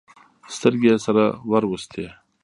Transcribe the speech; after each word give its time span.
سترګې 0.55 0.89
يې 0.91 0.97
سره 1.05 1.23
ور 1.49 1.63
وستې. 1.71 2.05